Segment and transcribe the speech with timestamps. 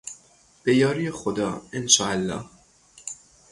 [0.63, 2.43] به یاری خدا، انشاالله